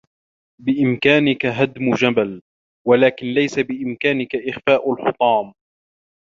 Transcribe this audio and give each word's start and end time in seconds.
بإمكانك 0.61 1.45
هدم 1.45 1.93
جبل.. 1.95 2.41
ولكن 2.87 3.25
ليس 3.27 3.59
بإمكانك 3.59 4.35
إخفاء 4.35 4.93
الحطام. 4.93 5.53